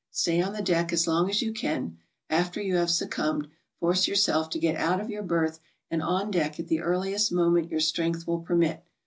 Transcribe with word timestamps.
Stay 0.09 0.41
on 0.41 0.53
the 0.53 0.63
deck 0.63 0.91
as 0.91 1.05
long 1.07 1.29
as 1.29 1.43
you 1.43 1.53
can; 1.53 1.99
after 2.27 2.59
you 2.59 2.75
have 2.77 2.89
succumbed, 2.89 3.47
force 3.79 4.07
yourself 4.07 4.49
to 4.49 4.57
get 4.57 4.75
out 4.75 4.99
of 4.99 5.11
your 5.11 5.21
berth 5.21 5.59
and 5.91 6.01
on 6.01 6.31
deck 6.31 6.59
at 6.59 6.67
the 6.69 6.81
earliest 6.81 7.31
moment 7.31 7.69
your 7.69 7.79
strength 7.79 8.25
will 8.25 8.39
permit. 8.39 8.83